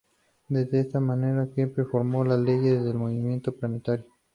[0.49, 4.07] De esta manera Kepler formuló sus leyes del movimiento planetario.